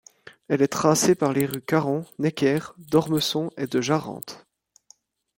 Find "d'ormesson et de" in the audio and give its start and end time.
2.79-3.81